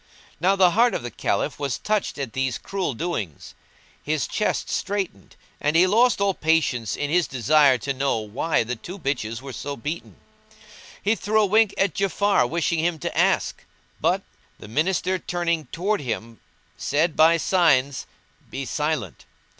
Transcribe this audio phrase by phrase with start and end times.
[0.39, 3.53] Now the heart of the Caliph, was touched at these cruel doings;
[4.01, 8.75] his chest straitened and he lost all patience in his desire to know why the
[8.75, 10.15] two bitches were so beaten.
[11.03, 13.63] He threw a wink at Ja'afar wishing him to ask,
[13.99, 14.23] but;
[14.57, 16.39] the Minister turning towards him
[16.77, 18.07] said by signs,
[18.49, 19.25] "Be silent!"